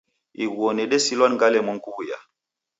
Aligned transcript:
Ighuo 0.43 0.67
nedesilwa 0.75 1.27
ngalemwa 1.33 1.73
kuw'uya. 1.83 2.17